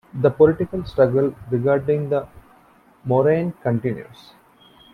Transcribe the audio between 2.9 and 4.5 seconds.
moraine continues.